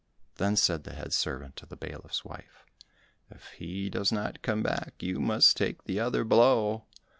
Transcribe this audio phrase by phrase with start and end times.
[0.37, 2.65] Then said the head servant to the bailiff's wife,
[3.29, 6.85] "If he does not come back, you must take the other blow."